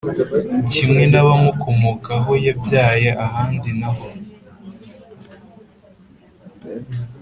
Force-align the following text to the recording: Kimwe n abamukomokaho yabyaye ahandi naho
Kimwe 0.71 1.01
n 1.11 1.13
abamukomokaho 1.21 2.31
yabyaye 2.45 3.09
ahandi 3.25 3.69
naho 3.79 4.07